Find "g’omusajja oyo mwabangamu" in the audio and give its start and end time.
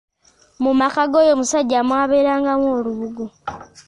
1.11-2.67